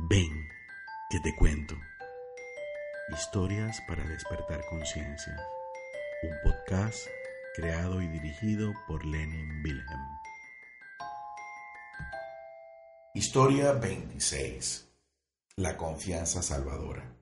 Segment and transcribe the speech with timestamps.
[0.00, 0.48] Ven,
[1.10, 1.74] que te cuento.
[3.12, 5.36] Historias para despertar conciencia.
[6.22, 7.08] Un podcast
[7.56, 10.18] creado y dirigido por Lenin Wilhelm.
[13.12, 14.88] Historia 26.
[15.56, 17.17] La confianza salvadora.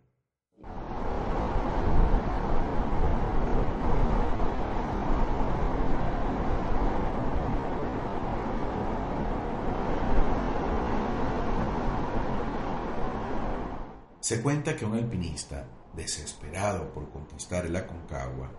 [14.27, 18.51] Se cuenta que un alpinista, desesperado por conquistar el Aconcagua,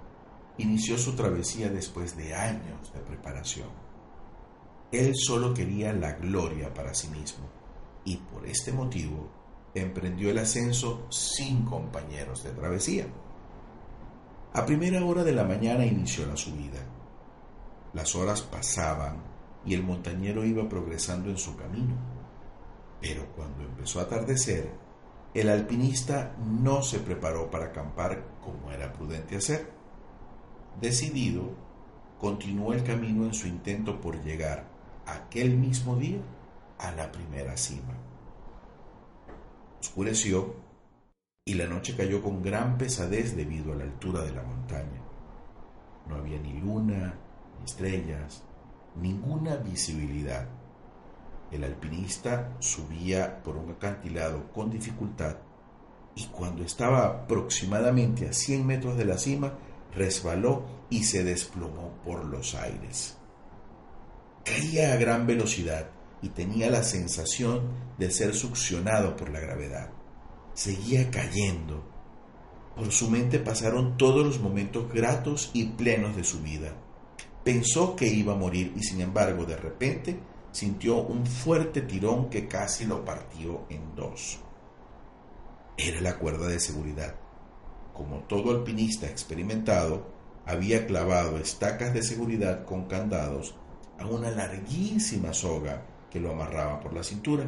[0.60, 3.68] inició su travesía después de años de preparación.
[4.94, 7.50] Él solo quería la gloria para sí mismo
[8.06, 9.30] y por este motivo
[9.76, 13.08] emprendió el ascenso sin compañeros de travesía.
[14.54, 16.80] A primera hora de la mañana inició la subida.
[17.92, 19.22] Las horas pasaban
[19.66, 21.98] y el montañero iba progresando en su camino.
[23.02, 24.87] Pero cuando empezó a atardecer,
[25.34, 29.70] el alpinista no se preparó para acampar como era prudente hacer.
[30.82, 31.52] Decidido,
[32.20, 34.66] continuó el camino en su intento por llegar
[35.06, 36.20] aquel mismo día
[36.80, 37.94] a la primera cima.
[39.80, 40.56] Oscureció
[41.46, 45.02] y la noche cayó con gran pesadez debido a la altura de la montaña.
[46.08, 47.16] No había ni luna,
[47.58, 48.44] ni estrellas,
[48.96, 50.48] ninguna visibilidad.
[51.52, 55.38] El alpinista subía por un acantilado con dificultad
[56.18, 59.54] y cuando estaba aproximadamente a 100 metros de la cima,
[59.94, 63.18] resbaló y se desplomó por los aires.
[64.44, 65.92] Caía a gran velocidad
[66.22, 67.70] y tenía la sensación
[68.00, 69.90] de ser succionado por la gravedad.
[70.54, 71.84] Seguía cayendo.
[72.76, 76.74] Por su mente pasaron todos los momentos gratos y plenos de su vida.
[77.44, 80.20] Pensó que iba a morir y sin embargo de repente
[80.52, 84.40] sintió un fuerte tirón que casi lo partió en dos.
[85.78, 87.16] Era la cuerda de seguridad.
[87.94, 90.08] Como todo alpinista experimentado,
[90.46, 93.56] había clavado estacas de seguridad con candados
[94.00, 97.46] a una larguísima soga que lo amarraba por la cintura.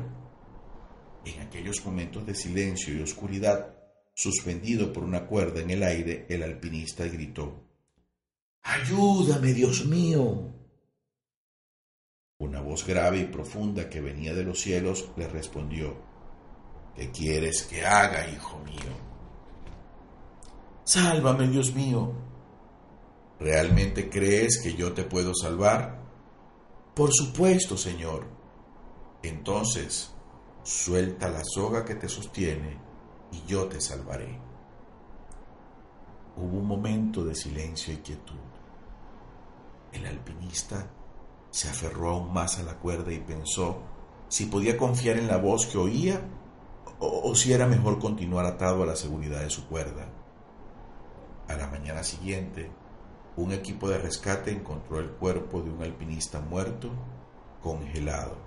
[1.26, 3.76] En aquellos momentos de silencio y oscuridad,
[4.14, 7.64] suspendido por una cuerda en el aire, el alpinista gritó,
[8.64, 10.59] Ayúdame, Dios mío.
[12.42, 15.98] Una voz grave y profunda que venía de los cielos le respondió,
[16.96, 18.96] ¿Qué quieres que haga, hijo mío?
[20.86, 22.14] Sálvame, Dios mío.
[23.42, 26.00] ¿Realmente crees que yo te puedo salvar?
[26.96, 28.26] Por supuesto, Señor.
[29.22, 30.14] Entonces,
[30.64, 32.78] suelta la soga que te sostiene
[33.34, 34.40] y yo te salvaré.
[36.38, 38.40] Hubo un momento de silencio y quietud.
[39.92, 40.90] El alpinista
[41.52, 43.82] se aferró aún más a la cuerda y pensó
[44.28, 46.22] si podía confiar en la voz que oía
[47.00, 50.10] o, si era mejor continuar atado a la seguridad de su cuerda.
[51.48, 52.70] A la mañana siguiente,
[53.38, 56.90] un equipo de rescate encontró el cuerpo de un alpinista muerto,
[57.64, 58.38] congelado,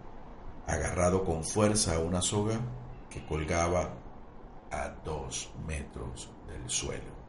[0.67, 2.61] agarrado con fuerza a una soga
[3.09, 3.95] que colgaba
[4.71, 7.22] a dos metros del suelo.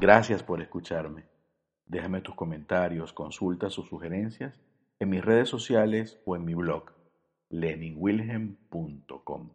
[0.00, 1.24] Gracias por escucharme.
[1.86, 4.60] Déjame tus comentarios, consultas o sugerencias
[5.00, 6.92] en mis redes sociales o en mi blog
[7.50, 9.50] leninwilhelm.com.